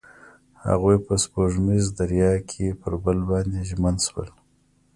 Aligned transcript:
هغوی 0.67 0.97
په 1.05 1.13
سپوږمیز 1.23 1.85
دریا 1.99 2.33
کې 2.49 2.65
پر 2.81 2.93
بل 3.03 3.17
باندې 3.29 3.59
ژمن 3.69 3.95
شول. 4.07 4.29